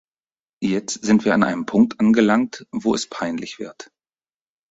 Jetzt 0.63 1.03
sind 1.05 1.25
wir 1.25 1.35
an 1.35 1.43
einem 1.43 1.67
Punkt 1.67 1.99
angelangt, 1.99 2.65
wo 2.71 2.95
es 2.95 3.07
peinlich 3.07 3.59
wird. 3.59 3.91